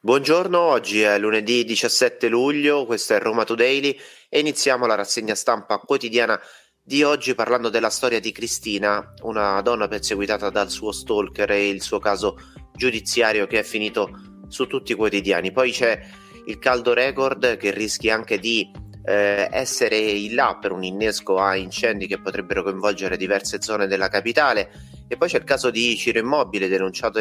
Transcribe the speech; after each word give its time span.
Buongiorno, 0.00 0.60
oggi 0.60 1.00
è 1.00 1.18
lunedì 1.18 1.64
17 1.64 2.28
luglio, 2.28 2.86
questo 2.86 3.14
è 3.14 3.18
Roma 3.18 3.42
Today 3.42 3.98
e 4.28 4.38
iniziamo 4.38 4.86
la 4.86 4.94
rassegna 4.94 5.34
stampa 5.34 5.78
quotidiana 5.78 6.40
di 6.80 7.02
oggi 7.02 7.34
parlando 7.34 7.68
della 7.68 7.90
storia 7.90 8.20
di 8.20 8.30
Cristina, 8.30 9.12
una 9.22 9.60
donna 9.60 9.88
perseguitata 9.88 10.50
dal 10.50 10.70
suo 10.70 10.92
stalker 10.92 11.50
e 11.50 11.68
il 11.68 11.82
suo 11.82 11.98
caso 11.98 12.38
giudiziario 12.76 13.48
che 13.48 13.58
è 13.58 13.62
finito 13.64 14.44
su 14.46 14.68
tutti 14.68 14.92
i 14.92 14.94
quotidiani. 14.94 15.50
Poi 15.50 15.72
c'è 15.72 16.00
il 16.46 16.60
caldo 16.60 16.94
record 16.94 17.56
che 17.56 17.72
rischia 17.72 18.14
anche 18.14 18.38
di 18.38 18.70
eh, 19.04 19.48
essere 19.50 19.98
in 19.98 20.36
là 20.36 20.58
per 20.60 20.70
un 20.70 20.84
innesco 20.84 21.38
a 21.38 21.56
incendi 21.56 22.06
che 22.06 22.20
potrebbero 22.20 22.62
coinvolgere 22.62 23.16
diverse 23.16 23.60
zone 23.60 23.88
della 23.88 24.08
capitale 24.08 24.70
e 25.08 25.16
poi 25.16 25.28
c'è 25.28 25.38
il 25.38 25.44
caso 25.44 25.70
di 25.70 25.96
Ciro 25.96 26.20
Immobile 26.20 26.68
denunciato 26.68 27.18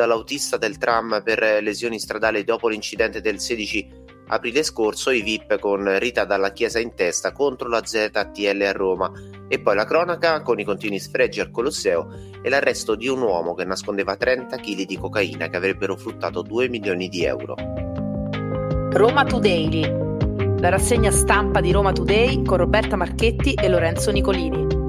dall'autista 0.00 0.56
del 0.56 0.78
tram 0.78 1.20
per 1.22 1.62
lesioni 1.62 1.98
stradali 1.98 2.42
dopo 2.42 2.68
l'incidente 2.68 3.20
del 3.20 3.38
16 3.38 3.98
aprile 4.28 4.62
scorso, 4.62 5.10
i 5.10 5.20
VIP 5.20 5.58
con 5.58 5.98
Rita 5.98 6.24
dalla 6.24 6.52
Chiesa 6.52 6.78
in 6.78 6.94
testa 6.94 7.32
contro 7.32 7.68
la 7.68 7.84
ZTL 7.84 8.62
a 8.62 8.72
Roma 8.72 9.12
e 9.46 9.60
poi 9.60 9.74
la 9.74 9.84
cronaca 9.84 10.40
con 10.40 10.58
i 10.58 10.64
continui 10.64 10.98
sfregi 10.98 11.40
al 11.40 11.50
Colosseo 11.50 12.08
e 12.40 12.48
l'arresto 12.48 12.94
di 12.94 13.08
un 13.08 13.20
uomo 13.20 13.54
che 13.54 13.64
nascondeva 13.64 14.16
30 14.16 14.56
kg 14.56 14.86
di 14.86 14.96
cocaina 14.96 15.48
che 15.48 15.56
avrebbero 15.56 15.96
fruttato 15.96 16.40
2 16.40 16.68
milioni 16.68 17.08
di 17.08 17.24
euro. 17.24 17.56
Roma 18.92 19.24
Today, 19.24 19.82
la 20.60 20.68
rassegna 20.70 21.10
stampa 21.10 21.60
di 21.60 21.72
Roma 21.72 21.92
Today 21.92 22.42
con 22.42 22.56
Roberta 22.56 22.96
Marchetti 22.96 23.52
e 23.52 23.68
Lorenzo 23.68 24.10
Nicolini. 24.12 24.79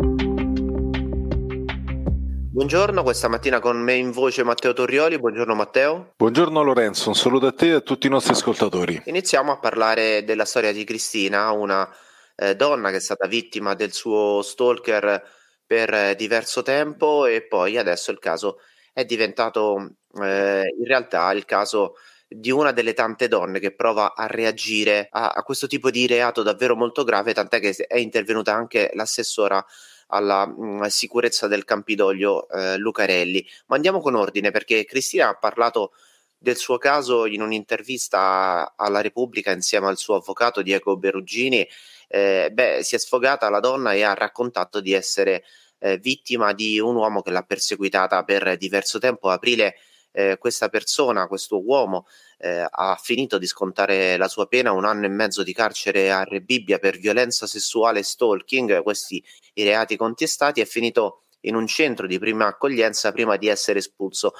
Buongiorno, 2.61 3.01
questa 3.01 3.27
mattina 3.27 3.59
con 3.59 3.81
me 3.81 3.95
in 3.95 4.11
voce 4.11 4.43
Matteo 4.43 4.71
Torrioli. 4.71 5.17
Buongiorno 5.17 5.55
Matteo. 5.55 6.13
Buongiorno 6.15 6.61
Lorenzo, 6.61 7.09
un 7.09 7.15
saluto 7.15 7.47
a 7.47 7.53
te 7.53 7.69
e 7.69 7.71
a 7.71 7.79
tutti 7.79 8.05
i 8.05 8.09
nostri 8.11 8.33
ascoltatori. 8.33 9.01
Iniziamo 9.05 9.51
a 9.51 9.57
parlare 9.57 10.23
della 10.23 10.45
storia 10.45 10.71
di 10.71 10.83
Cristina, 10.83 11.49
una 11.49 11.91
eh, 12.35 12.55
donna 12.55 12.91
che 12.91 12.97
è 12.97 12.99
stata 12.99 13.25
vittima 13.25 13.73
del 13.73 13.91
suo 13.93 14.43
stalker 14.43 15.23
per 15.65 15.91
eh, 15.91 16.15
diverso 16.15 16.61
tempo 16.61 17.25
e 17.25 17.41
poi 17.47 17.79
adesso 17.79 18.11
il 18.11 18.19
caso 18.19 18.59
è 18.93 19.05
diventato 19.05 19.95
eh, 20.21 20.71
in 20.77 20.85
realtà 20.85 21.31
il 21.31 21.45
caso 21.45 21.95
di 22.27 22.51
una 22.51 22.71
delle 22.71 22.93
tante 22.93 23.27
donne 23.27 23.57
che 23.57 23.73
prova 23.73 24.13
a 24.13 24.27
reagire 24.27 25.07
a, 25.09 25.29
a 25.29 25.41
questo 25.41 25.65
tipo 25.65 25.89
di 25.89 26.05
reato 26.05 26.43
davvero 26.43 26.75
molto 26.75 27.03
grave, 27.03 27.33
tant'è 27.33 27.59
che 27.59 27.73
è 27.87 27.97
intervenuta 27.97 28.53
anche 28.53 28.91
l'assessora 28.93 29.65
alla 30.11 30.45
mh, 30.45 30.63
mm, 30.63 30.83
sicurezza 30.83 31.47
del 31.47 31.65
Campidoglio 31.65 32.47
eh, 32.49 32.77
Lucarelli. 32.77 33.45
Ma 33.67 33.75
andiamo 33.75 33.99
con 33.99 34.15
ordine 34.15 34.51
perché 34.51 34.85
Cristina 34.85 35.29
ha 35.29 35.35
parlato 35.35 35.91
del 36.37 36.57
suo 36.57 36.77
caso 36.77 37.25
in 37.25 37.41
un'intervista 37.41 38.73
alla 38.75 39.01
Repubblica 39.01 39.51
insieme 39.51 39.87
al 39.87 39.97
suo 39.97 40.15
avvocato 40.15 40.61
Diego 40.61 40.97
Berugini. 40.97 41.67
Eh, 42.07 42.49
beh, 42.51 42.79
si 42.83 42.95
è 42.95 42.97
sfogata 42.97 43.49
la 43.49 43.59
donna 43.59 43.93
e 43.93 44.03
ha 44.03 44.13
raccontato 44.13 44.81
di 44.81 44.93
essere 44.93 45.43
eh, 45.79 45.97
vittima 45.97 46.53
di 46.53 46.79
un 46.79 46.95
uomo 46.95 47.21
che 47.21 47.31
l'ha 47.31 47.43
perseguitata 47.43 48.23
per 48.23 48.57
diverso 48.57 48.99
tempo. 48.99 49.29
aprile 49.29 49.75
eh, 50.11 50.37
questa 50.37 50.69
persona, 50.69 51.27
questo 51.27 51.63
uomo, 51.63 52.05
eh, 52.37 52.65
ha 52.69 52.99
finito 53.01 53.37
di 53.37 53.47
scontare 53.47 54.17
la 54.17 54.27
sua 54.27 54.47
pena, 54.47 54.71
un 54.71 54.85
anno 54.85 55.05
e 55.05 55.09
mezzo 55.09 55.43
di 55.43 55.53
carcere 55.53 56.11
a 56.11 56.23
Rebibbia 56.23 56.79
per 56.79 56.97
violenza 56.97 57.47
sessuale 57.47 57.99
e 57.99 58.03
stalking, 58.03 58.81
questi 58.83 59.23
i 59.53 59.63
reati 59.63 59.95
contestati, 59.95 60.61
è 60.61 60.65
finito 60.65 61.23
in 61.41 61.55
un 61.55 61.65
centro 61.67 62.07
di 62.07 62.19
prima 62.19 62.47
accoglienza 62.47 63.11
prima 63.11 63.37
di 63.37 63.47
essere 63.47 63.79
espulso. 63.79 64.33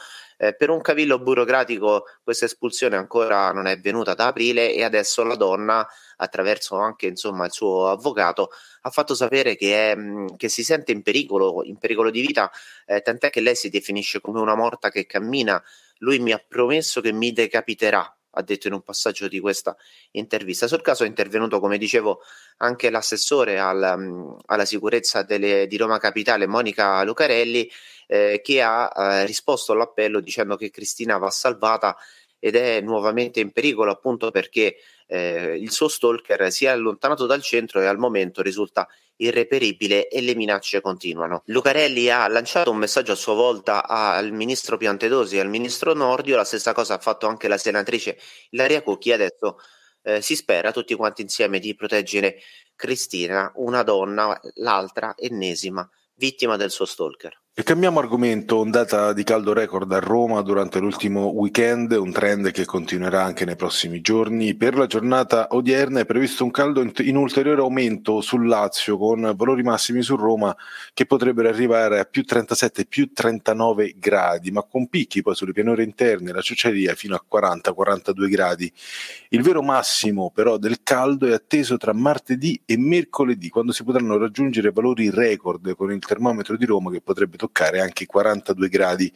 Eh, 0.44 0.56
per 0.56 0.72
un 0.72 0.82
cavillo 0.82 1.20
burocratico 1.20 2.06
questa 2.24 2.46
espulsione 2.46 2.96
ancora 2.96 3.52
non 3.52 3.68
è 3.68 3.80
venuta 3.80 4.16
da 4.16 4.26
aprile 4.26 4.74
e 4.74 4.84
adesso 4.84 5.24
la 5.24 5.36
donna, 5.36 5.88
attraverso 6.18 6.78
anche 6.78 7.06
insomma, 7.06 7.46
il 7.46 7.52
suo 7.52 7.90
avvocato, 7.90 8.50
ha 8.82 8.90
fatto 8.90 9.14
sapere 9.14 9.56
che, 9.56 9.92
è, 9.92 9.96
che 10.38 10.50
si 10.50 10.64
sente 10.64 10.92
in 10.92 11.04
pericolo, 11.04 11.64
in 11.64 11.78
pericolo 11.78 12.10
di 12.10 12.22
vita, 12.22 12.50
eh, 12.88 13.02
tant'è 13.02 13.30
che 13.30 13.40
lei 13.40 13.56
si 13.56 13.70
definisce 13.70 14.20
come 14.20 14.40
una 14.40 14.56
morta 14.56 14.90
che 14.90 15.06
cammina. 15.06 15.62
Lui 16.00 16.18
mi 16.18 16.32
ha 16.32 16.44
promesso 16.48 17.02
che 17.02 17.12
mi 17.14 17.32
decapiterà 17.32 18.12
ha 18.32 18.42
detto 18.42 18.68
in 18.68 18.74
un 18.74 18.82
passaggio 18.82 19.28
di 19.28 19.40
questa 19.40 19.76
intervista. 20.12 20.68
Sul 20.68 20.82
caso 20.82 21.04
è 21.04 21.08
intervenuto, 21.08 21.60
come 21.60 21.78
dicevo, 21.78 22.22
anche 22.58 22.90
l'assessore 22.90 23.60
al, 23.60 23.96
mm, 23.98 24.32
alla 24.46 24.66
sicurezza 24.66 25.24
delle, 25.24 25.68
di 25.68 25.78
Roma 25.78 25.98
Capitale, 25.98 26.48
Monica 26.48 27.04
Lucarelli, 27.04 27.70
eh, 28.08 28.42
che 28.44 28.62
ha 28.62 28.92
eh, 28.96 29.26
risposto 29.26 29.72
all'appello 29.74 30.20
dicendo 30.20 30.56
che 30.56 30.70
Cristina 30.70 31.18
va 31.18 31.30
salvata 31.30 31.98
ed 32.40 32.56
è 32.56 32.82
nuovamente 32.82 33.40
in 33.40 33.52
pericolo 33.52 33.92
appunto 33.92 34.32
perché 34.32 34.78
eh, 35.12 35.58
il 35.60 35.72
suo 35.72 35.90
stalker 35.90 36.50
si 36.52 36.66
è 36.66 36.70
allontanato 36.70 37.26
dal 37.26 37.42
centro 37.42 37.82
e 37.82 37.86
al 37.86 37.98
momento 37.98 38.42
risulta 38.42 38.88
irreperibile 39.18 40.08
e 40.08 40.22
le 40.22 40.36
minacce 40.36 40.80
continuano. 40.80 41.44
Lucarelli 41.48 42.10
ha 42.10 42.28
lanciato 42.30 42.72
un 42.72 42.78
messaggio 42.78 43.12
a 43.12 43.16
sua 43.16 43.34
volta 43.34 43.86
al 43.86 44.32
ministro 44.32 44.78
Piantedosi 44.78 45.36
e 45.36 45.42
al 45.42 45.50
ministro 45.50 45.94
Nordio, 45.94 46.38
la 46.38 46.46
stessa 46.46 46.72
cosa 46.72 46.94
ha 46.94 47.00
fatto 47.00 47.28
anche 47.28 47.50
la 47.50 47.58
senatrice 47.58 48.18
Ilaria 48.52 48.82
Cucchi, 48.82 49.12
adesso 49.12 49.58
eh, 50.04 50.22
si 50.22 50.36
spera 50.36 50.72
tutti 50.72 50.96
quanti 50.96 51.22
insieme 51.22 51.60
di 51.60 51.76
proteggere 51.76 52.40
Cristina, 52.74 53.52
una 53.56 53.84
donna, 53.84 54.40
l'altra 54.56 55.14
ennesima 55.18 55.88
vittima 56.16 56.56
del 56.56 56.72
suo 56.72 56.86
stalker. 56.86 57.42
E 57.62 57.64
cambiamo 57.64 58.00
argomento, 58.00 58.58
ondata 58.58 59.14
di 59.14 59.22
caldo 59.24 59.54
record 59.54 59.92
a 59.92 60.00
Roma 60.00 60.42
durante 60.42 60.80
l'ultimo 60.80 61.28
weekend, 61.28 61.92
un 61.92 62.12
trend 62.12 62.50
che 62.50 62.66
continuerà 62.66 63.24
anche 63.24 63.46
nei 63.46 63.56
prossimi 63.56 64.02
giorni. 64.02 64.56
Per 64.56 64.76
la 64.76 64.88
giornata 64.88 65.46
odierna 65.52 66.00
è 66.00 66.06
previsto 66.08 66.44
un 66.44 66.50
caldo 66.50 66.82
in 66.82 67.16
ulteriore 67.16 67.62
aumento 67.62 68.20
sul 68.22 68.48
Lazio 68.48 68.98
con 68.98 69.32
valori 69.38 69.62
massimi 69.62 70.02
su 70.02 70.16
Roma 70.16 70.58
che 70.92 71.06
potrebbero 71.06 71.50
arrivare 71.50 72.00
a 72.00 72.06
più 72.06 72.24
37, 72.24 72.88
più 72.88 73.14
39 73.14 73.94
gradi, 73.96 74.50
ma 74.50 74.64
con 74.64 74.88
picchi 74.88 75.22
poi 75.22 75.36
sulle 75.36 75.52
pianure 75.52 75.84
interne 75.84 76.32
la 76.32 76.42
ciociaria 76.42 76.96
fino 76.96 77.14
a 77.14 77.24
40-42 77.32 78.28
gradi. 78.28 78.74
Il 79.30 79.44
vero 79.44 79.62
massimo 79.62 80.32
però 80.34 80.58
del 80.58 80.82
caldo 80.82 81.28
è 81.28 81.34
atteso 81.34 81.78
tra 81.78 81.94
martedì 81.94 82.60
e 82.66 82.76
mercoledì, 82.76 83.50
quando 83.50 83.72
si 83.72 83.84
potranno 83.84 84.18
raggiungere 84.18 84.72
valori 84.72 85.12
record 85.12 85.76
con 85.76 85.92
il 85.92 86.00
termometro 86.00 86.58
di 86.58 86.66
Roma 86.66 86.90
che 86.90 87.02
potrebbe 87.02 87.38
toccare 87.38 87.50
anche 87.54 88.04
i 88.04 88.06
42 88.06 88.70
gradi. 88.70 89.12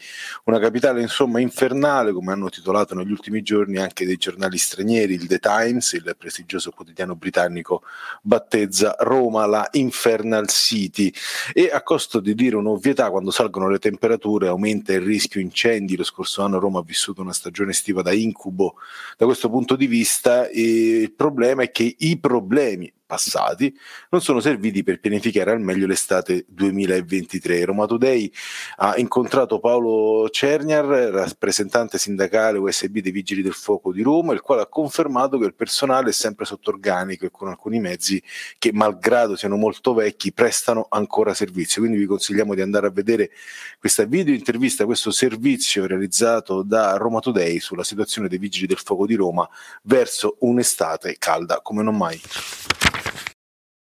Una 0.45 0.59
capitale 0.59 1.01
insomma 1.01 1.39
infernale, 1.39 2.11
come 2.11 2.31
hanno 2.31 2.49
titolato 2.49 2.95
negli 2.95 3.11
ultimi 3.11 3.41
giorni 3.41 3.77
anche 3.77 4.05
dei 4.05 4.17
giornali 4.17 4.57
stranieri, 4.57 5.13
il 5.13 5.27
The 5.27 5.39
Times, 5.39 5.93
il 5.93 6.15
prestigioso 6.17 6.71
quotidiano 6.71 7.15
britannico, 7.15 7.83
battezza 8.21 8.95
Roma 8.99 9.45
la 9.45 9.67
Infernal 9.71 10.47
City 10.47 11.11
e 11.53 11.69
a 11.71 11.81
costo 11.81 12.19
di 12.19 12.35
dire 12.35 12.55
un'ovvietà, 12.55 13.09
quando 13.09 13.31
salgono 13.31 13.69
le 13.69 13.79
temperature 13.79 14.47
aumenta 14.47 14.93
il 14.93 15.01
rischio 15.01 15.41
incendi. 15.41 15.95
Lo 15.95 16.03
scorso 16.03 16.41
anno 16.41 16.59
Roma 16.59 16.79
ha 16.79 16.83
vissuto 16.83 17.21
una 17.21 17.33
stagione 17.33 17.71
estiva 17.71 18.01
da 18.01 18.11
incubo 18.11 18.75
da 19.17 19.25
questo 19.25 19.49
punto 19.49 19.75
di 19.75 19.87
vista 19.87 20.47
il 20.51 21.11
problema 21.13 21.63
è 21.63 21.71
che 21.71 21.95
i 21.97 22.17
problemi 22.17 22.91
passati 23.05 23.73
non 24.09 24.21
sono 24.21 24.39
serviti 24.39 24.83
per 24.83 24.99
pianificare 24.99 25.51
al 25.51 25.61
meglio 25.61 25.87
l'estate 25.87 26.45
2023. 26.47 27.65
Roma 27.65 27.85
Today 27.85 28.31
ha 28.77 28.97
incontrato 28.97 29.59
Paolo 29.59 30.29
Cerniar, 30.29 30.85
rappresentante 30.85 31.97
sindacale 31.97 32.57
USB 32.57 32.99
dei 32.99 33.11
Vigili 33.11 33.41
del 33.41 33.53
Fuoco 33.53 33.91
di 33.91 34.01
Roma, 34.01 34.33
il 34.33 34.41
quale 34.41 34.61
ha 34.61 34.67
confermato 34.67 35.37
che 35.37 35.45
il 35.45 35.53
personale 35.53 36.09
è 36.09 36.13
sempre 36.13 36.45
sotto 36.45 36.71
organico 36.71 37.25
e 37.25 37.31
con 37.31 37.47
alcuni 37.47 37.79
mezzi 37.79 38.21
che, 38.57 38.71
malgrado 38.73 39.35
siano 39.35 39.55
molto 39.55 39.93
vecchi, 39.93 40.33
prestano 40.33 40.87
ancora 40.89 41.33
servizio. 41.33 41.81
Quindi 41.81 41.99
vi 41.99 42.05
consigliamo 42.05 42.55
di 42.55 42.61
andare 42.61 42.87
a 42.87 42.91
vedere 42.91 43.31
questa 43.79 44.05
video 44.05 44.33
intervista, 44.33 44.85
questo 44.85 45.11
servizio 45.11 45.85
realizzato 45.85 46.63
da 46.63 46.97
Roma 46.97 47.19
Today 47.19 47.59
sulla 47.59 47.83
situazione 47.83 48.27
dei 48.27 48.37
Vigili 48.37 48.67
del 48.67 48.79
Fuoco 48.83 49.05
di 49.05 49.15
Roma 49.15 49.47
verso 49.83 50.37
un'estate 50.39 51.15
calda 51.19 51.59
come 51.61 51.83
non 51.83 51.95
mai. 51.95 52.19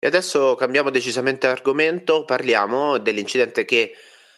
E 0.03 0.07
adesso 0.07 0.55
cambiamo 0.55 0.89
decisamente 0.89 1.47
argomento, 1.47 2.25
parliamo 2.25 2.97
dell'incidente 2.97 3.67
che 3.67 3.93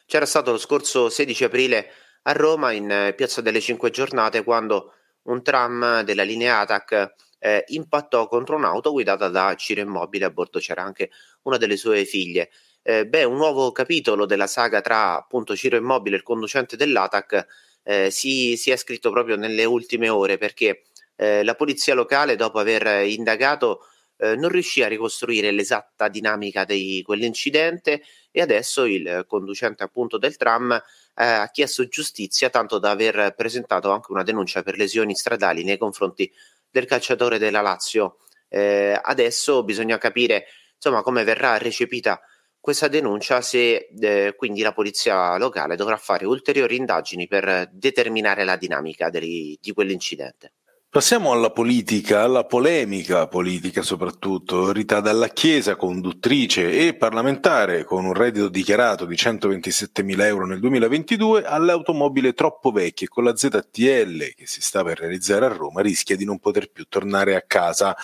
c'era 0.07 0.27
stato 0.27 0.51
lo 0.51 0.59
scorso 0.59 1.09
16 1.09 1.45
aprile 1.45 1.93
a 2.23 2.33
Roma 2.33 2.73
in 2.73 2.91
eh, 2.91 3.15
Piazza 3.15 3.41
delle 3.41 3.61
Cinque 3.61 3.91
Giornate 3.91 4.43
quando 4.43 4.95
un 5.27 5.41
tram 5.45 6.03
della 6.03 6.25
linea 6.25 6.59
ATAC 6.59 7.15
eh, 7.39 7.63
impattò 7.69 8.27
contro 8.27 8.57
un'auto 8.57 8.91
guidata 8.91 9.29
da 9.29 9.55
Ciro 9.55 9.81
Immobile, 9.81 10.25
a 10.25 10.31
bordo 10.31 10.59
c'era 10.59 10.83
anche 10.83 11.11
una 11.43 11.59
delle 11.59 11.77
sue 11.77 12.05
figlie. 12.07 12.51
Eh, 12.83 13.07
beh, 13.07 13.23
un 13.23 13.37
nuovo 13.37 13.71
capitolo 13.71 14.27
della 14.27 14.49
saga 14.49 14.81
tra 14.81 15.17
appunto 15.17 15.55
Ciro 15.55 15.77
Immobile 15.77 16.17
e 16.17 16.19
il 16.19 16.25
conducente 16.25 16.77
dell'ATAC 16.77 17.47
eh, 17.85 18.11
si, 18.11 18.57
si, 18.57 18.73
è 18.73 18.77
scritto 18.77 19.13
proprio 19.13 19.37
nelle 19.37 19.65
ultime 19.65 20.09
ore 20.09 20.39
perché 20.39 20.83
eh, 21.15 21.45
la 21.45 21.55
polizia 21.55 21.95
locale, 21.95 22.35
dopo 22.35 22.59
aver 22.59 23.07
indagato 23.07 23.87
eh, 24.23 24.37
non 24.37 24.51
riuscì 24.51 24.85
a 24.85 24.89
ricostruire 24.89 25.51
l'esatta 25.51 26.07
dinamica 26.07 26.65
di 26.65 27.03
quell'incidente 27.05 28.03
e 28.31 28.41
adesso 28.41 28.85
il 28.85 29.25
conducente 29.27 29.83
appunto 29.83 30.17
del 30.17 30.37
tram 30.37 30.71
eh, 30.73 30.81
ha 31.25 31.51
chiesto 31.51 31.89
giustizia 31.89 32.49
tanto 32.49 32.79
da 32.79 32.91
aver 32.91 33.35
presentato 33.35 33.91
anche 33.91 34.13
una 34.13 34.23
denuncia 34.23 34.63
per 34.63 34.77
lesioni 34.77 35.17
stradali 35.17 35.65
nei 35.65 35.77
confronti 35.77 36.33
del 36.71 36.87
calciatore 36.87 37.39
della 37.39 37.61
Lazio. 37.63 38.19
Eh, 38.49 38.97
adesso 39.03 39.65
bisogna 39.65 39.99
capire 39.99 40.47
insomma 40.77 41.03
come 41.03 41.25
verrà 41.25 41.59
recepita 41.59 42.21
questa 42.61 42.87
denuncia 42.87 43.41
se 43.41 43.89
eh, 43.99 44.35
quindi 44.37 44.63
la 44.63 44.73
polizia 44.73 45.37
locale 45.37 45.75
dovrà 45.75 45.97
fare 45.97 46.27
ulteriori 46.27 46.77
indagini 46.77 47.27
per 47.27 47.69
determinare 47.73 48.45
la 48.45 48.57
dinamica 48.57 49.11
di, 49.11 49.59
di 49.61 49.73
quell'incidente. 49.73 50.53
Passiamo 50.93 51.33
alla 51.33 51.49
politica, 51.49 52.21
alla 52.21 52.45
polemica 52.45 53.27
politica 53.27 53.81
soprattutto. 53.81 54.73
Rita 54.73 55.01
Dalla 55.01 55.29
Chiesa, 55.29 55.75
conduttrice 55.75 56.87
e 56.87 56.93
parlamentare 56.93 57.85
con 57.85 58.05
un 58.05 58.13
reddito 58.13 58.51
dichiarato 58.51 59.07
di 59.07 59.17
127 59.17 60.03
mila 60.03 60.27
euro 60.27 60.45
nel 60.45 60.61
2022, 60.61 61.45
all'automobile 61.45 62.35
troppo 62.35 62.73
vecchia 62.73 63.09
con 63.09 63.25
la 63.25 63.35
ZTL 63.35 64.35
che 64.37 64.47
si 64.47 64.61
sta 64.61 64.85
per 64.85 64.99
realizzare 64.99 65.47
a 65.47 65.49
Roma 65.49 65.81
rischia 65.81 66.15
di 66.15 66.27
non 66.27 66.39
poter 66.39 66.71
più 66.71 66.85
tornare 66.87 67.37
a 67.37 67.41
casa. 67.41 67.97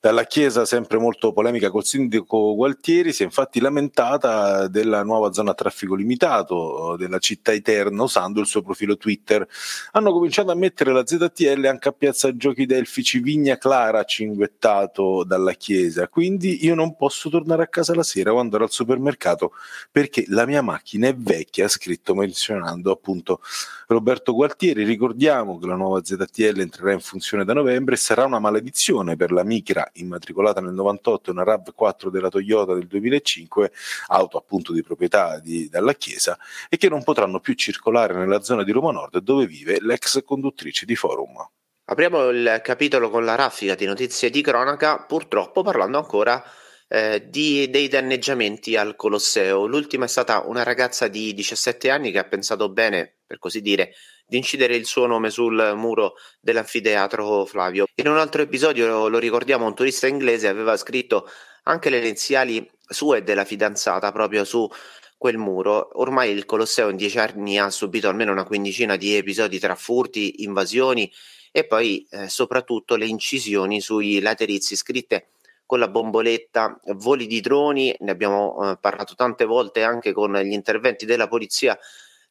Dalla 0.00 0.24
Chiesa, 0.24 0.64
sempre 0.64 0.98
molto 0.98 1.32
polemica 1.32 1.70
col 1.70 1.84
sindaco 1.84 2.54
Gualtieri, 2.54 3.12
si 3.12 3.22
è 3.22 3.24
infatti 3.24 3.58
lamentata 3.60 4.68
della 4.68 5.02
nuova 5.02 5.32
zona 5.32 5.52
a 5.52 5.54
traffico 5.54 5.94
limitato 5.94 6.96
della 6.98 7.18
città 7.18 7.52
eterna 7.52 8.02
usando 8.02 8.40
il 8.40 8.46
suo 8.46 8.62
profilo 8.62 8.96
Twitter. 8.96 9.46
Hanno 9.92 10.12
cominciato 10.12 10.50
a 10.50 10.54
mettere 10.54 10.92
la 10.92 11.06
ZTL 11.06 11.64
anche 11.64 11.88
a 11.88 11.92
Piazza 11.92 12.18
Piazza 12.18 12.36
Giochi 12.36 12.66
Delfici 12.66 13.20
Vigna 13.20 13.56
Clara 13.56 14.02
cinguettato 14.02 15.24
dalla 15.24 15.52
chiesa, 15.52 16.08
quindi 16.08 16.64
io 16.64 16.74
non 16.74 16.96
posso 16.96 17.28
tornare 17.28 17.62
a 17.62 17.68
casa 17.68 17.94
la 17.94 18.02
sera 18.02 18.32
o 18.32 18.38
andare 18.38 18.64
al 18.64 18.70
supermercato 18.70 19.52
perché 19.90 20.24
la 20.28 20.46
mia 20.46 20.62
macchina 20.62 21.06
è 21.06 21.14
vecchia, 21.14 21.66
ha 21.66 21.68
scritto 21.68 22.14
menzionando 22.14 22.90
appunto 22.90 23.40
Roberto 23.86 24.34
Gualtieri. 24.34 24.84
Ricordiamo 24.84 25.58
che 25.58 25.66
la 25.66 25.76
nuova 25.76 26.02
ZTL 26.02 26.60
entrerà 26.60 26.92
in 26.92 27.00
funzione 27.00 27.44
da 27.44 27.52
novembre 27.52 27.94
e 27.94 27.98
sarà 27.98 28.24
una 28.24 28.38
maledizione 28.38 29.16
per 29.16 29.30
la 29.30 29.44
Micra 29.44 29.87
immatricolata 29.94 30.60
nel 30.60 30.72
98 30.74 31.30
e 31.30 31.32
una 31.32 31.44
RAV4 31.44 32.08
della 32.08 32.28
Toyota 32.28 32.74
del 32.74 32.86
2005, 32.86 33.72
auto 34.08 34.38
appunto 34.38 34.72
di 34.72 34.82
proprietà 34.82 35.38
di, 35.38 35.68
dalla 35.68 35.94
Chiesa, 35.94 36.38
e 36.68 36.76
che 36.76 36.88
non 36.88 37.02
potranno 37.02 37.40
più 37.40 37.54
circolare 37.54 38.14
nella 38.14 38.42
zona 38.42 38.64
di 38.64 38.72
Roma 38.72 38.92
Nord 38.92 39.18
dove 39.18 39.46
vive 39.46 39.78
l'ex 39.80 40.22
conduttrice 40.24 40.86
di 40.86 40.96
Forum. 40.96 41.36
Apriamo 41.84 42.28
il 42.28 42.60
capitolo 42.62 43.08
con 43.08 43.24
la 43.24 43.34
raffica 43.34 43.74
di 43.74 43.86
notizie 43.86 44.28
di 44.28 44.42
cronaca, 44.42 44.98
purtroppo 44.98 45.62
parlando 45.62 45.96
ancora 45.96 46.44
eh, 46.88 47.28
di, 47.28 47.70
dei 47.70 47.88
danneggiamenti 47.88 48.76
al 48.76 48.96
Colosseo. 48.96 49.66
L'ultima 49.66 50.04
è 50.04 50.08
stata 50.08 50.42
una 50.46 50.62
ragazza 50.62 51.08
di 51.08 51.32
17 51.32 51.90
anni 51.90 52.10
che 52.10 52.18
ha 52.18 52.24
pensato 52.24 52.68
bene, 52.68 53.18
per 53.26 53.38
così 53.38 53.62
dire, 53.62 53.94
di 54.28 54.36
incidere 54.36 54.76
il 54.76 54.84
suo 54.84 55.06
nome 55.06 55.30
sul 55.30 55.72
muro 55.74 56.14
dell'anfiteatro 56.38 57.46
Flavio. 57.46 57.86
In 57.94 58.08
un 58.08 58.18
altro 58.18 58.42
episodio, 58.42 59.08
lo 59.08 59.18
ricordiamo, 59.18 59.64
un 59.64 59.74
turista 59.74 60.06
inglese 60.06 60.48
aveva 60.48 60.76
scritto 60.76 61.26
anche 61.64 61.88
le 61.88 61.98
iniziali 61.98 62.70
sue 62.86 63.18
e 63.18 63.22
della 63.22 63.46
fidanzata 63.46 64.12
proprio 64.12 64.44
su 64.44 64.68
quel 65.16 65.38
muro. 65.38 65.98
Ormai 66.00 66.30
il 66.30 66.44
Colosseo 66.44 66.90
in 66.90 66.96
dieci 66.96 67.18
anni 67.18 67.58
ha 67.58 67.70
subito 67.70 68.08
almeno 68.08 68.32
una 68.32 68.44
quindicina 68.44 68.96
di 68.96 69.16
episodi 69.16 69.58
tra 69.58 69.74
furti, 69.74 70.42
invasioni 70.42 71.10
e 71.50 71.66
poi 71.66 72.06
eh, 72.10 72.28
soprattutto 72.28 72.96
le 72.96 73.06
incisioni 73.06 73.80
sui 73.80 74.20
laterizi 74.20 74.76
scritte 74.76 75.30
con 75.64 75.78
la 75.78 75.88
bomboletta, 75.88 76.80
voli 76.96 77.26
di 77.26 77.40
droni, 77.40 77.94
ne 77.98 78.10
abbiamo 78.10 78.72
eh, 78.72 78.78
parlato 78.78 79.14
tante 79.14 79.44
volte 79.44 79.82
anche 79.82 80.12
con 80.12 80.34
gli 80.36 80.52
interventi 80.52 81.04
della 81.04 81.28
polizia 81.28 81.78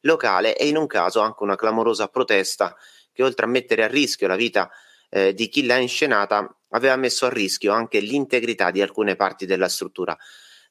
locale 0.00 0.56
e 0.56 0.68
in 0.68 0.76
un 0.76 0.86
caso 0.86 1.20
anche 1.20 1.42
una 1.42 1.56
clamorosa 1.56 2.08
protesta 2.08 2.76
che 3.12 3.22
oltre 3.22 3.46
a 3.46 3.48
mettere 3.48 3.84
a 3.84 3.88
rischio 3.88 4.26
la 4.26 4.36
vita 4.36 4.70
eh, 5.10 5.34
di 5.34 5.48
chi 5.48 5.64
l'ha 5.64 5.76
inscenata 5.76 6.54
aveva 6.70 6.96
messo 6.96 7.26
a 7.26 7.30
rischio 7.30 7.72
anche 7.72 8.00
l'integrità 8.00 8.70
di 8.70 8.82
alcune 8.82 9.16
parti 9.16 9.46
della 9.46 9.68
struttura 9.68 10.16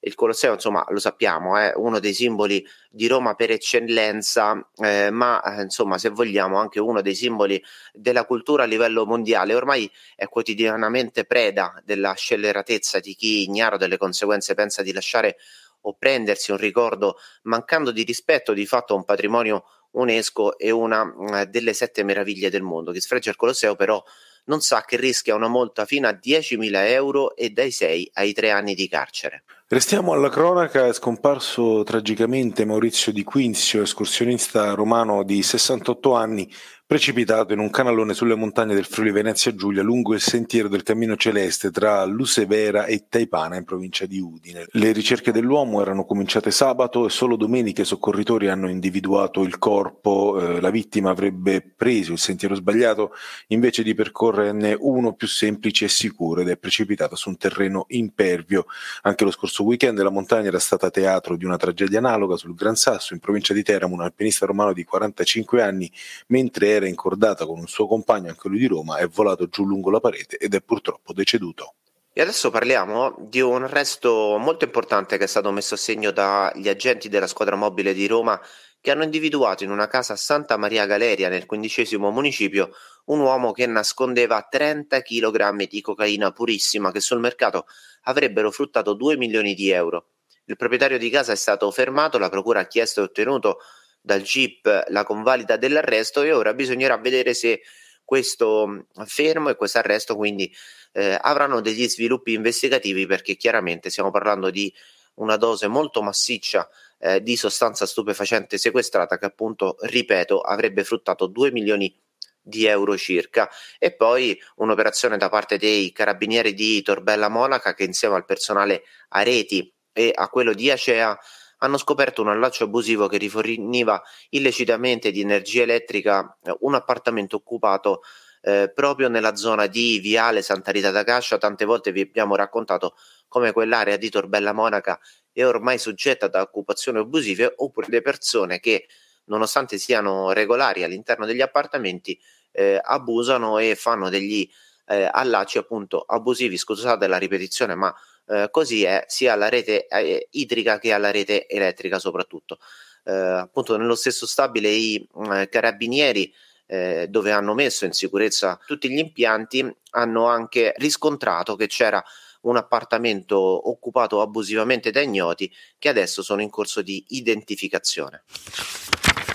il 0.01 0.13
Colosseo, 0.15 0.53
insomma, 0.53 0.85
lo 0.89 0.99
sappiamo, 0.99 1.57
è 1.57 1.73
uno 1.75 1.99
dei 1.99 2.13
simboli 2.13 2.65
di 2.89 3.07
Roma 3.07 3.33
per 3.33 3.51
eccellenza, 3.51 4.69
eh, 4.75 5.09
ma 5.09 5.41
eh, 5.41 5.63
insomma, 5.63 5.97
se 5.97 6.09
vogliamo, 6.09 6.57
anche 6.57 6.79
uno 6.79 7.01
dei 7.01 7.15
simboli 7.15 7.61
della 7.93 8.25
cultura 8.25 8.63
a 8.63 8.65
livello 8.67 9.05
mondiale. 9.05 9.55
Ormai 9.55 9.91
è 10.15 10.27
quotidianamente 10.27 11.25
preda 11.25 11.81
della 11.83 12.13
scelleratezza 12.13 12.99
di 12.99 13.15
chi, 13.15 13.43
ignaro 13.43 13.77
delle 13.77 13.97
conseguenze, 13.97 14.53
pensa 14.53 14.83
di 14.83 14.93
lasciare 14.93 15.37
o 15.81 15.95
prendersi 15.97 16.51
un 16.51 16.57
ricordo 16.57 17.17
mancando 17.43 17.91
di 17.91 18.03
rispetto 18.03 18.53
di 18.53 18.65
fatto 18.65 18.93
a 18.93 18.97
un 18.97 19.05
patrimonio 19.05 19.63
UNESCO 19.91 20.57
e 20.57 20.71
una 20.71 21.41
eh, 21.41 21.45
delle 21.47 21.73
sette 21.73 22.03
meraviglie 22.03 22.49
del 22.49 22.61
mondo. 22.61 22.91
Chi 22.91 23.01
sfregia 23.01 23.29
il 23.29 23.35
Colosseo 23.35 23.75
però 23.75 24.03
non 24.45 24.61
sa 24.61 24.83
che 24.83 24.97
rischia 24.97 25.35
una 25.35 25.47
multa 25.47 25.85
fino 25.85 26.07
a 26.07 26.11
10.000 26.11 26.87
euro 26.89 27.35
e 27.35 27.49
dai 27.49 27.71
6 27.71 28.11
ai 28.13 28.33
3 28.33 28.51
anni 28.51 28.75
di 28.75 28.87
carcere. 28.87 29.43
Restiamo 29.69 30.13
alla 30.13 30.29
cronaca, 30.29 30.87
è 30.87 30.93
scomparso 30.93 31.83
tragicamente 31.83 32.63
Maurizio 32.63 33.11
Di 33.11 33.25
Quinzio, 33.25 33.81
escursionista 33.81 34.73
romano 34.73 35.23
di 35.23 35.43
68 35.43 36.15
anni, 36.15 36.49
precipitato 36.87 37.51
in 37.51 37.59
un 37.59 37.69
canalone 37.69 38.13
sulle 38.13 38.35
montagne 38.35 38.73
del 38.73 38.85
Friuli 38.85 39.11
Venezia 39.11 39.53
Giulia 39.53 39.83
lungo 39.83 40.13
il 40.13 40.21
sentiero 40.21 40.69
del 40.69 40.83
Cammino 40.83 41.17
Celeste 41.17 41.69
tra 41.69 42.05
Lusevera 42.05 42.85
e 42.85 43.07
Taipana 43.09 43.57
in 43.57 43.65
provincia 43.65 44.05
di 44.05 44.21
Udine. 44.21 44.67
Le 44.71 44.93
ricerche 44.93 45.33
dell'uomo 45.33 45.81
erano 45.81 46.05
cominciate 46.05 46.49
sabato 46.49 47.05
e 47.05 47.09
solo 47.09 47.35
domenica 47.35 47.81
i 47.81 47.85
soccorritori 47.85 48.47
hanno 48.47 48.69
individuato 48.69 49.43
il 49.43 49.57
corpo. 49.57 50.39
Eh, 50.39 50.61
la 50.61 50.69
vittima 50.69 51.09
avrebbe 51.09 51.61
preso 51.61 52.13
il 52.13 52.19
sentiero 52.19 52.55
sbagliato 52.55 53.11
invece 53.47 53.83
di 53.83 53.93
percorrerne 53.93 54.73
uno 54.79 55.13
più 55.13 55.27
semplice 55.27 55.83
e 55.85 55.89
sicuro 55.89 56.39
ed 56.39 56.47
è 56.47 56.55
precipitata 56.55 57.17
su 57.17 57.27
un 57.27 57.35
terreno 57.35 57.83
impervio. 57.89 58.65
Anche 59.01 59.25
lo 59.25 59.31
scorso 59.31 59.56
weekend 59.63 59.99
la 60.01 60.09
montagna 60.09 60.47
era 60.47 60.59
stata 60.59 60.89
teatro 60.89 61.35
di 61.35 61.45
una 61.45 61.57
tragedia 61.57 61.99
analoga 61.99 62.35
sul 62.35 62.55
Gran 62.55 62.75
Sasso 62.75 63.13
in 63.13 63.19
provincia 63.19 63.53
di 63.53 63.63
Teramo, 63.63 63.93
un 63.93 64.01
alpinista 64.01 64.45
romano 64.45 64.73
di 64.73 64.83
45 64.83 65.61
anni 65.61 65.91
mentre 66.27 66.69
era 66.69 66.87
incordata 66.87 67.45
con 67.45 67.59
un 67.59 67.67
suo 67.67 67.87
compagno, 67.87 68.29
anche 68.29 68.47
lui 68.47 68.59
di 68.59 68.67
Roma, 68.67 68.97
è 68.97 69.07
volato 69.07 69.47
giù 69.47 69.65
lungo 69.65 69.89
la 69.89 69.99
parete 69.99 70.37
ed 70.37 70.53
è 70.53 70.61
purtroppo 70.61 71.13
deceduto. 71.13 71.73
E 72.17 72.21
adesso 72.21 72.49
parliamo 72.49 73.15
di 73.19 73.41
un 73.41 73.61
arresto 73.61 74.37
molto 74.39 74.65
importante 74.65 75.19
che 75.19 75.25
è 75.25 75.27
stato 75.27 75.51
messo 75.51 75.75
a 75.75 75.77
segno 75.77 76.09
dagli 76.09 76.67
agenti 76.67 77.09
della 77.09 77.27
squadra 77.27 77.55
mobile 77.55 77.93
di 77.93 78.07
Roma 78.07 78.41
che 78.87 78.93
hanno 78.93 79.03
individuato 79.03 79.65
in 79.65 79.69
una 79.69 79.89
casa 79.89 80.13
a 80.13 80.15
Santa 80.15 80.55
Maria 80.55 80.85
Galeria 80.85 81.27
nel 81.27 81.45
quindicesimo 81.45 82.09
municipio 82.09 82.69
un 83.07 83.19
uomo 83.19 83.51
che 83.51 83.65
nascondeva 83.65 84.47
30 84.49 85.01
kg 85.01 85.67
di 85.67 85.81
cocaina 85.81 86.31
purissima 86.31 86.93
che 86.93 87.01
sul 87.01 87.19
mercato 87.19 87.65
avrebbero 88.03 88.49
fruttato 88.49 88.93
2 88.93 89.17
milioni 89.17 89.55
di 89.55 89.71
euro. 89.71 90.11
Il 90.45 90.55
proprietario 90.55 90.97
di 90.97 91.09
casa 91.09 91.33
è 91.33 91.35
stato 91.35 91.69
fermato, 91.69 92.17
la 92.17 92.29
procura 92.29 92.61
ha 92.61 92.67
chiesto 92.67 93.01
e 93.01 93.03
ottenuto 93.03 93.57
dal 93.99 94.21
GIP 94.21 94.85
la 94.87 95.03
convalida 95.03 95.57
dell'arresto 95.57 96.21
e 96.21 96.31
ora 96.31 96.53
bisognerà 96.53 96.95
vedere 96.95 97.33
se 97.33 97.63
questo 98.05 98.85
fermo 99.03 99.49
e 99.49 99.57
questo 99.57 99.79
arresto 99.79 100.15
quindi 100.15 100.49
eh, 100.93 101.17
avranno 101.19 101.59
degli 101.59 101.89
sviluppi 101.89 102.31
investigativi 102.31 103.05
perché 103.05 103.35
chiaramente 103.35 103.89
stiamo 103.89 104.11
parlando 104.11 104.49
di 104.49 104.73
una 105.15 105.35
dose 105.35 105.67
molto 105.67 106.01
massiccia 106.01 106.69
eh, 106.99 107.21
di 107.21 107.35
sostanza 107.35 107.85
stupefacente 107.85 108.57
sequestrata 108.57 109.17
che 109.17 109.25
appunto, 109.25 109.77
ripeto, 109.81 110.41
avrebbe 110.41 110.83
fruttato 110.83 111.27
2 111.27 111.51
milioni 111.51 111.93
di 112.41 112.65
euro 112.65 112.97
circa 112.97 113.49
e 113.77 113.93
poi 113.93 114.39
un'operazione 114.55 115.17
da 115.17 115.29
parte 115.29 115.57
dei 115.57 115.91
carabinieri 115.91 116.53
di 116.53 116.81
Torbella 116.81 117.27
Monaca 117.27 117.73
che 117.73 117.83
insieme 117.83 118.15
al 118.15 118.25
personale 118.25 118.83
a 119.09 119.21
reti 119.21 119.71
e 119.91 120.11
a 120.15 120.29
quello 120.29 120.53
di 120.53 120.71
Acea 120.71 121.17
hanno 121.59 121.77
scoperto 121.77 122.21
un 122.21 122.29
allaccio 122.29 122.65
abusivo 122.65 123.07
che 123.07 123.17
riforniva 123.17 124.01
illecitamente 124.29 125.11
di 125.11 125.21
energia 125.21 125.63
elettrica 125.63 126.37
eh, 126.43 126.55
un 126.61 126.75
appartamento 126.75 127.37
occupato 127.37 128.01
eh, 128.41 128.71
proprio 128.73 129.09
nella 129.09 129.35
zona 129.35 129.65
di 129.65 129.99
Viale 129.99 130.41
Santa 130.41 130.71
Rita 130.71 130.91
da 130.91 131.03
Cascia. 131.03 131.37
Tante 131.37 131.65
volte 131.65 131.91
vi 131.91 132.01
abbiamo 132.01 132.35
raccontato 132.35 132.95
come 133.27 133.51
quell'area 133.51 133.97
di 133.97 134.09
Torbella 134.09 134.53
Monaca 134.53 134.99
è 135.41 135.45
ormai 135.45 135.77
soggetta 135.77 136.27
da 136.27 136.41
occupazioni 136.41 136.97
abusive 136.97 137.53
oppure 137.57 137.87
le 137.89 138.01
persone 138.01 138.59
che 138.59 138.87
nonostante 139.25 139.77
siano 139.77 140.31
regolari 140.31 140.83
all'interno 140.83 141.25
degli 141.25 141.41
appartamenti 141.41 142.19
eh, 142.51 142.79
abusano 142.81 143.59
e 143.59 143.75
fanno 143.75 144.09
degli 144.09 144.49
eh, 144.87 145.07
allacci 145.11 145.59
appunto 145.59 146.01
abusivi 146.01 146.57
scusate 146.57 147.05
la 147.07 147.17
ripetizione 147.17 147.75
ma 147.75 147.93
eh, 148.25 148.47
così 148.49 148.83
è 148.83 149.03
sia 149.07 149.33
alla 149.33 149.49
rete 149.49 149.85
eh, 149.87 150.27
idrica 150.31 150.79
che 150.79 150.91
alla 150.91 151.11
rete 151.11 151.47
elettrica 151.47 151.99
soprattutto. 151.99 152.57
Eh, 153.03 153.13
appunto 153.13 153.77
nello 153.77 153.95
stesso 153.95 154.25
stabile 154.25 154.69
i 154.69 155.07
eh, 155.31 155.49
carabinieri 155.49 156.33
dove 156.67 157.31
hanno 157.31 157.53
messo 157.53 157.85
in 157.85 157.93
sicurezza 157.93 158.59
tutti 158.65 158.89
gli 158.89 158.97
impianti 158.97 159.73
hanno 159.91 160.27
anche 160.27 160.73
riscontrato 160.75 161.55
che 161.55 161.67
c'era 161.67 162.03
un 162.41 162.57
appartamento 162.57 163.37
occupato 163.69 164.21
abusivamente 164.21 164.91
da 164.91 165.01
ignoti 165.01 165.51
che 165.77 165.89
adesso 165.89 166.21
sono 166.21 166.41
in 166.41 166.49
corso 166.49 166.81
di 166.81 167.03
identificazione. 167.09 168.23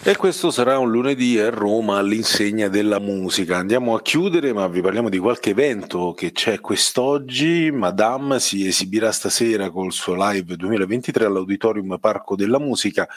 E 0.05 0.17
questo 0.17 0.51
sarà 0.51 0.79
un 0.79 0.91
lunedì 0.91 1.39
a 1.39 1.49
Roma 1.49 1.99
all'insegna 1.99 2.67
della 2.67 2.99
musica. 2.99 3.59
Andiamo 3.59 3.95
a 3.95 4.03
chiudere, 4.03 4.53
ma 4.53 4.67
vi 4.67 4.81
parliamo 4.81 5.09
di 5.09 5.19
qualche 5.19 5.51
evento 5.51 6.13
che 6.13 6.33
c'è 6.33 6.59
quest'oggi. 6.59 7.71
Madame 7.71 8.41
si 8.41 8.67
esibirà 8.67 9.13
stasera 9.13 9.71
col 9.71 9.93
suo 9.93 10.17
live 10.17 10.57
2023 10.57 11.27
all'Auditorium 11.27 11.99
Parco 12.01 12.35
della 12.35 12.59
Musica. 12.59 13.09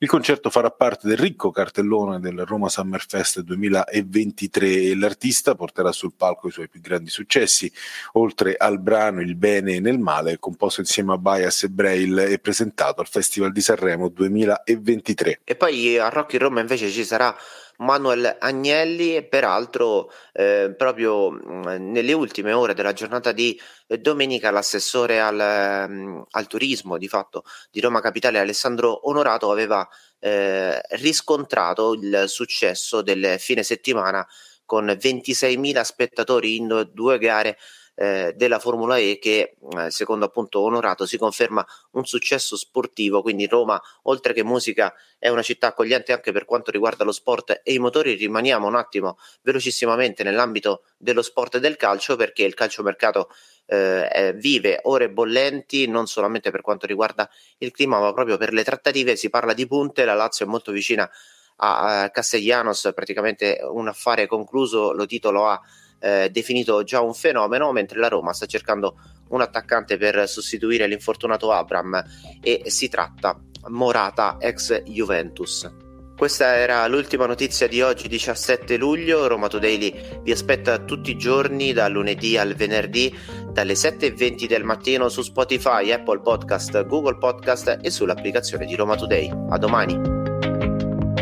Il 0.00 0.08
concerto 0.08 0.50
farà 0.50 0.70
parte 0.70 1.08
del 1.08 1.16
ricco 1.16 1.50
cartellone 1.50 2.20
del 2.20 2.44
Roma 2.44 2.68
Summer 2.68 3.02
Fest 3.08 3.40
2023 3.40 4.66
e 4.66 4.96
l'artista 4.96 5.54
porterà 5.54 5.92
sul 5.92 6.12
palco 6.14 6.48
i 6.48 6.50
suoi 6.50 6.68
più 6.68 6.82
grandi 6.82 7.08
successi, 7.08 7.72
oltre 8.14 8.54
al 8.58 8.80
brano 8.80 9.22
Il 9.22 9.34
bene 9.36 9.80
nel 9.80 9.98
male, 9.98 10.38
composto 10.38 10.80
insieme 10.80 11.14
a 11.14 11.16
Bias 11.16 11.62
e 11.62 11.68
Braille 11.70 12.26
e 12.26 12.38
presentato 12.38 13.00
al 13.00 13.08
Festival 13.08 13.50
di 13.50 13.62
Sanremo 13.62 14.08
2023. 14.10 15.40
E 15.44 15.54
poi 15.54 15.96
a 15.98 16.10
Rock 16.10 16.33
in 16.36 16.42
Roma 16.42 16.60
invece 16.60 16.90
ci 16.90 17.04
sarà 17.04 17.36
Manuel 17.78 18.36
Agnelli 18.38 19.16
e 19.16 19.24
peraltro 19.24 20.10
eh, 20.32 20.74
proprio 20.76 21.30
mh, 21.30 21.90
nelle 21.90 22.12
ultime 22.12 22.52
ore 22.52 22.74
della 22.74 22.92
giornata 22.92 23.32
di 23.32 23.60
eh, 23.88 23.98
domenica 23.98 24.50
l'assessore 24.50 25.20
al, 25.20 25.86
mh, 25.88 25.94
mm, 25.94 26.22
al, 26.30 26.46
turismo 26.46 26.98
di 26.98 27.08
fatto 27.08 27.44
di 27.70 27.80
Roma 27.80 28.00
Capitale 28.00 28.38
Alessandro 28.38 29.08
Onorato 29.08 29.50
aveva 29.50 29.86
eh, 30.20 30.80
riscontrato 30.90 31.94
il 31.94 32.24
successo 32.26 33.02
del 33.02 33.36
fine 33.38 33.62
settimana 33.62 34.26
con 34.64 34.86
26.000 34.86 35.80
spettatori 35.82 36.56
in 36.56 36.90
due 36.92 37.18
gare 37.18 37.58
eh, 37.94 38.32
della 38.36 38.58
Formula 38.58 38.98
E 38.98 39.18
che 39.20 39.56
eh, 39.76 39.90
secondo 39.90 40.24
appunto 40.24 40.60
Onorato 40.60 41.06
si 41.06 41.16
conferma 41.16 41.64
un 41.92 42.04
successo 42.04 42.56
sportivo, 42.56 43.22
quindi 43.22 43.46
Roma 43.46 43.80
oltre 44.02 44.32
che 44.32 44.42
musica 44.42 44.92
è 45.18 45.28
una 45.28 45.42
città 45.42 45.68
accogliente 45.68 46.12
anche 46.12 46.32
per 46.32 46.44
quanto 46.44 46.70
riguarda 46.70 47.04
lo 47.04 47.12
sport 47.12 47.60
e 47.62 47.72
i 47.72 47.78
motori, 47.78 48.14
rimaniamo 48.14 48.66
un 48.66 48.74
attimo 48.74 49.18
velocissimamente 49.42 50.22
nell'ambito 50.22 50.82
dello 50.96 51.22
sport 51.22 51.56
e 51.56 51.60
del 51.60 51.76
calcio 51.76 52.16
perché 52.16 52.44
il 52.44 52.54
calciomercato 52.54 53.28
eh, 53.66 54.34
vive 54.36 54.80
ore 54.82 55.10
bollenti 55.10 55.86
non 55.86 56.06
solamente 56.06 56.50
per 56.50 56.60
quanto 56.60 56.86
riguarda 56.86 57.30
il 57.58 57.70
clima 57.70 57.98
ma 57.98 58.12
proprio 58.12 58.36
per 58.36 58.52
le 58.52 58.64
trattative, 58.64 59.16
si 59.16 59.30
parla 59.30 59.54
di 59.54 59.66
punte, 59.66 60.04
la 60.04 60.14
Lazio 60.14 60.44
è 60.44 60.48
molto 60.48 60.72
vicina 60.72 61.08
a 61.56 62.10
Castellanos, 62.10 62.90
praticamente 62.94 63.60
un 63.62 63.88
affare 63.88 64.26
concluso, 64.26 64.92
lo 64.92 65.06
titolo 65.06 65.46
ha 65.46 65.60
eh, 66.04 66.28
definito 66.30 66.82
già 66.82 67.00
un 67.00 67.14
fenomeno, 67.14 67.72
mentre 67.72 67.98
la 67.98 68.08
Roma 68.08 68.34
sta 68.34 68.44
cercando 68.44 68.96
un 69.28 69.40
attaccante 69.40 69.96
per 69.96 70.28
sostituire 70.28 70.86
l'infortunato 70.86 71.50
Abram 71.50 72.04
e 72.42 72.64
si 72.66 72.88
tratta 72.88 73.40
Morata 73.68 74.36
ex 74.38 74.82
Juventus. 74.82 75.72
Questa 76.14 76.54
era 76.56 76.86
l'ultima 76.86 77.26
notizia 77.26 77.66
di 77.66 77.80
oggi 77.80 78.06
17 78.06 78.76
luglio, 78.76 79.26
Roma 79.26 79.48
Today 79.48 80.20
vi 80.22 80.30
aspetta 80.30 80.78
tutti 80.78 81.10
i 81.10 81.16
giorni 81.16 81.72
dal 81.72 81.90
lunedì 81.90 82.36
al 82.36 82.54
venerdì 82.54 83.12
dalle 83.50 83.72
7.20 83.72 84.46
del 84.46 84.62
mattino 84.62 85.08
su 85.08 85.22
Spotify, 85.22 85.90
Apple 85.90 86.20
Podcast, 86.20 86.86
Google 86.86 87.16
Podcast 87.16 87.78
e 87.80 87.90
sull'applicazione 87.90 88.66
di 88.66 88.76
Roma 88.76 88.94
Today. 88.94 89.28
A 89.48 89.58
domani. 89.58 89.98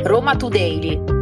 Roma 0.03 0.37
Today 0.37 1.22